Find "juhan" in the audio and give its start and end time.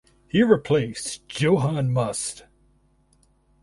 1.27-1.89